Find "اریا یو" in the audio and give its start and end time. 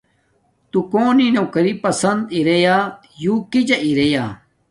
2.37-3.33